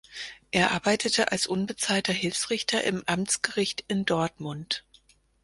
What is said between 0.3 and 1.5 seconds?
Er arbeitete als